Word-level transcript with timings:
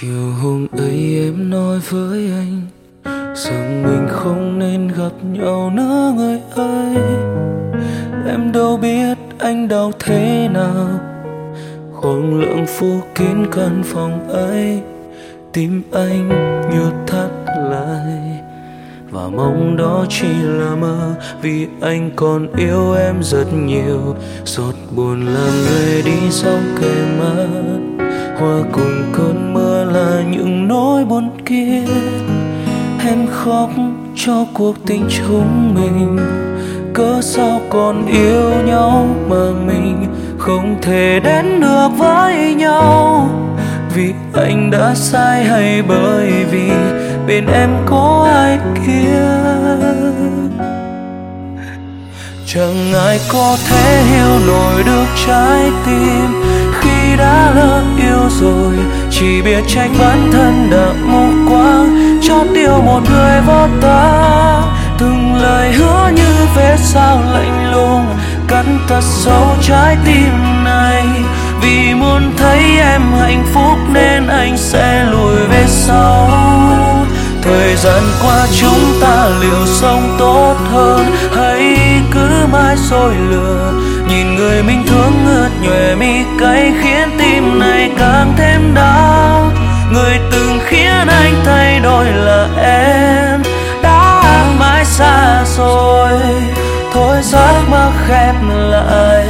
chiều 0.00 0.30
hôm 0.42 0.66
ấy 0.78 1.20
em 1.24 1.50
nói 1.50 1.78
với 1.90 2.30
anh 2.30 2.60
rằng 3.34 3.82
mình 3.82 4.08
không 4.10 4.58
nên 4.58 4.88
gặp 4.88 5.12
nhau 5.32 5.70
nữa, 5.74 6.12
người 6.16 6.38
ơi. 6.54 6.96
Em 8.26 8.52
đâu 8.52 8.76
biết 8.76 9.18
anh 9.38 9.68
đau 9.68 9.92
thế 9.98 10.48
nào. 10.52 10.88
Khoảng 11.92 12.40
lặng 12.40 12.66
phủ 12.68 13.00
kín 13.14 13.46
căn 13.52 13.82
phòng 13.84 14.28
ấy, 14.28 14.80
tim 15.52 15.82
anh 15.92 16.28
như 16.70 16.90
thắt 17.06 17.30
lại. 17.70 18.40
Và 19.10 19.28
mong 19.28 19.76
đó 19.76 20.06
chỉ 20.08 20.32
là 20.42 20.74
mơ, 20.74 21.14
vì 21.42 21.66
anh 21.80 22.10
còn 22.16 22.56
yêu 22.56 22.94
em 22.94 23.22
rất 23.22 23.46
nhiều. 23.52 24.16
Giọt 24.44 24.74
buồn 24.96 25.26
làm 25.26 25.52
người 25.68 26.02
đi 26.02 26.30
sau 26.30 26.58
kề 26.80 27.04
mắt 27.18 27.46
hoa 28.38 28.62
cùng 28.72 29.12
cơn 29.12 29.54
mưa 29.54 29.69
những 30.30 30.68
nỗi 30.68 31.04
buồn 31.04 31.30
kia. 31.46 31.82
Em 33.06 33.26
khóc 33.30 33.70
cho 34.16 34.46
cuộc 34.54 34.76
tình 34.86 35.08
chúng 35.08 35.74
mình. 35.74 36.18
Cớ 36.94 37.20
sao 37.22 37.60
còn 37.70 38.06
yêu 38.06 38.50
nhau 38.66 39.08
mà 39.28 39.50
mình 39.66 40.06
không 40.38 40.76
thể 40.82 41.20
đến 41.24 41.60
được 41.60 41.88
với 41.98 42.54
nhau? 42.54 43.28
Vì 43.94 44.12
anh 44.34 44.70
đã 44.70 44.94
sai 44.94 45.44
hay 45.44 45.82
bởi 45.82 46.32
vì 46.50 46.70
bên 47.26 47.46
em 47.46 47.70
có 47.86 48.28
ai 48.34 48.58
kia? 48.86 49.40
Chẳng 52.46 52.92
ai 52.92 53.20
có 53.32 53.56
thể 53.68 54.02
hiểu 54.02 54.46
nổi 54.46 54.82
được 54.86 55.06
trái 55.26 55.70
tim 55.86 56.42
khi 57.10 57.16
đã 57.16 57.52
lỡ 57.54 57.82
yêu 57.98 58.28
rồi, 58.40 58.74
chỉ 59.10 59.42
biết 59.42 59.64
trách 59.68 59.90
bản 59.98 60.30
thân 60.32 60.70
đã 60.70 60.86
mù 61.04 61.52
quáng 61.52 62.20
chót 62.22 62.46
yêu 62.54 62.82
một 62.82 63.00
người 63.10 63.40
vô 63.46 63.66
ta 63.80 64.62
từng 64.98 65.34
lời 65.34 65.72
hứa 65.72 66.10
như 66.14 66.46
vết 66.56 66.76
sao 66.78 67.22
lạnh 67.32 67.72
lùng, 67.72 68.06
cắn 68.48 68.78
thật 68.88 69.00
sâu 69.00 69.56
trái 69.62 69.96
tim 70.04 70.64
này. 70.64 71.06
Vì 71.62 71.94
muốn 71.94 72.32
thấy 72.36 72.58
em 72.78 73.02
hạnh 73.20 73.44
phúc 73.54 73.78
nên 73.92 74.26
anh 74.26 74.56
sẽ 74.56 75.04
lùi 75.10 75.36
về 75.50 75.64
sau. 75.68 76.30
Thời 77.42 77.76
gian 77.76 78.02
qua 78.22 78.46
chúng 78.60 79.00
ta 79.00 79.28
liệu 79.40 79.66
sống 79.66 80.16
tốt 80.18 80.56
hơn 80.72 81.06
hay 81.36 81.89
mãi 82.70 82.78
soi 82.90 83.14
lửa. 83.30 83.72
Nhìn 84.08 84.34
người 84.34 84.62
mình 84.62 84.82
thương 84.86 85.12
ướt 85.26 85.48
nhòe 85.62 85.94
mi 85.94 86.24
cay, 86.40 86.72
khiến 86.82 87.08
tim 87.18 87.58
này 87.58 87.90
càng 87.98 88.34
thêm 88.36 88.74
đau. 88.74 89.52
Người 89.92 90.18
từng 90.32 90.58
khiến 90.66 91.08
anh 91.08 91.34
thay 91.44 91.80
đổi 91.80 92.04
là 92.04 92.48
em, 92.62 93.42
đã 93.82 94.22
mãi 94.58 94.84
xa 94.84 95.44
rồi. 95.56 96.12
Thôi 96.92 97.16
giấc 97.22 97.62
mơ 97.70 97.90
khép 98.06 98.34
lại, 98.50 99.26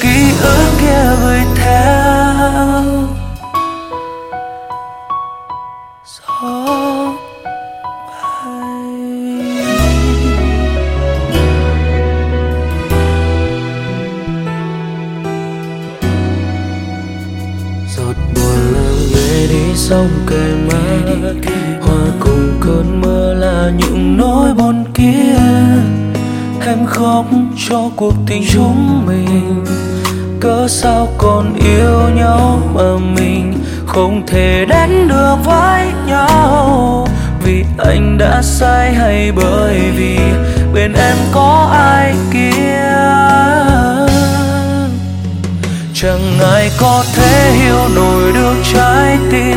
ký 0.00 0.32
ức 0.42 0.70
kia 0.80 1.16
gửi 1.22 1.40
sông 19.90 20.10
kề 20.26 20.54
mát 20.68 21.12
hoa 21.80 22.04
cùng 22.20 22.60
cơn 22.60 23.00
mưa 23.00 23.34
là 23.34 23.70
những 23.78 24.16
nỗi 24.16 24.54
buồn 24.54 24.84
kia. 24.94 25.36
Em 26.66 26.86
khóc 26.86 27.26
cho 27.68 27.90
cuộc 27.96 28.14
tình 28.26 28.44
chúng 28.52 29.06
mình. 29.06 29.64
Cớ 30.40 30.68
sao 30.68 31.08
còn 31.18 31.54
yêu 31.54 32.00
nhau 32.14 32.60
mà 32.74 32.96
mình 33.16 33.54
không 33.86 34.26
thể 34.26 34.64
đến 34.68 35.08
được 35.08 35.36
với 35.44 35.86
nhau? 36.06 37.08
Vì 37.44 37.64
anh 37.78 38.18
đã 38.18 38.42
sai 38.42 38.94
hay 38.94 39.32
bởi 39.32 39.80
vì 39.96 40.18
bên 40.74 40.92
em 40.92 41.16
có 41.32 41.70
ai 41.72 42.14
kia? 42.32 42.58
Chẳng 45.94 46.40
ai 46.52 46.70
có 46.80 47.04
thể 47.14 47.52
hiểu 47.52 47.88
nổi 47.94 48.32
được 48.32 48.54
trái 48.74 49.18
tim 49.30 49.56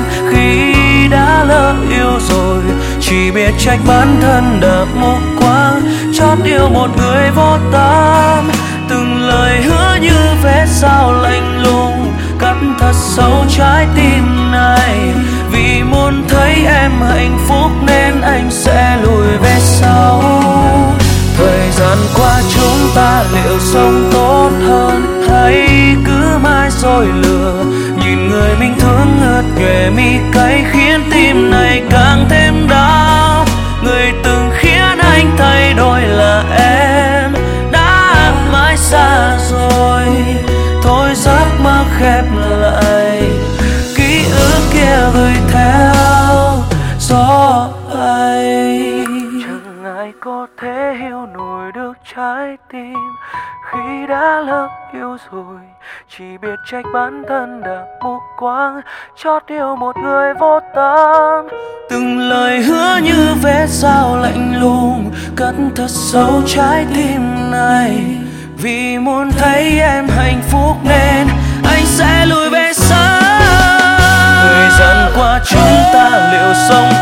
chỉ 3.11 3.31
biết 3.31 3.51
trách 3.57 3.79
bản 3.87 4.17
thân 4.21 4.59
đã 4.61 4.85
mù 4.95 5.13
quáng 5.39 5.81
chót 6.13 6.37
yêu 6.43 6.69
một 6.69 6.87
người 6.97 7.31
vô 7.35 7.57
tâm. 7.71 8.49
Từng 8.89 9.21
lời 9.21 9.61
hứa 9.61 9.97
như 10.01 10.15
vết 10.43 10.65
sao 10.67 11.13
lạnh 11.13 11.63
lùng, 11.63 12.13
cắt 12.39 12.55
thật 12.79 12.93
sâu 12.93 13.45
trái 13.57 13.87
tim 13.95 14.51
này. 14.51 15.13
Vì 15.51 15.83
muốn 15.83 16.23
thấy 16.29 16.53
em 16.65 16.91
hạnh 17.01 17.37
phúc 17.47 17.71
nên 17.87 18.21
anh 18.21 18.51
sẽ 18.51 18.97
lùi 19.03 19.27
về 19.41 19.55
sau. 19.59 20.23
Thời 21.37 21.71
gian 21.71 21.97
qua 22.15 22.41
chúng 22.55 22.89
ta 22.95 23.23
liệu 23.33 23.59
sống 23.59 24.09
tốt 24.11 24.49
hơn 24.67 25.23
hay 25.29 25.67
cứ 26.05 26.37
mãi 26.43 26.69
rồi 26.81 27.05
lừa. 27.21 27.40
có 50.19 50.47
thể 50.61 50.95
hiểu 50.99 51.25
nổi 51.33 51.71
được 51.71 51.93
trái 52.15 52.57
tim. 52.71 52.97
Khi 53.71 54.07
đã 54.09 54.39
lỡ 54.39 54.67
yêu 54.93 55.17
rồi, 55.31 55.59
chỉ 56.09 56.37
biết 56.37 56.55
trách 56.71 56.85
bản 56.93 57.23
thân 57.29 57.61
đã 57.61 57.85
mù 58.03 58.19
quáng 58.37 58.81
cho 59.23 59.39
yêu 59.47 59.75
một 59.75 59.97
người 59.97 60.33
vô 60.33 60.59
tâm. 60.75 61.47
Từng 61.89 62.19
lời 62.19 62.61
hứa 62.61 62.99
như 63.03 63.35
vẽ 63.41 63.65
sao 63.67 64.17
lạnh 64.17 64.53
lùng, 64.59 65.11
cất 65.35 65.55
thật 65.75 65.89
sâu 65.89 66.41
trái 66.47 66.85
tim 66.95 67.51
này. 67.51 68.17
Vì 68.57 68.97
muốn 68.97 69.31
thấy 69.31 69.79
em 69.79 70.07
hạnh 70.07 70.41
phúc 70.51 70.77
nên, 70.83 71.27
anh 71.63 71.85
sẽ 71.85 72.25
lùi 72.25 72.49
về 72.49 72.73
xa. 72.73 73.21
Thời 74.43 74.69
gian 74.79 75.11
qua 75.15 75.39
chúng 75.45 75.77
ta 75.93 76.29
liệu 76.31 76.53
sống 76.69 77.00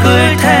good 0.00 0.38
time. 0.38 0.51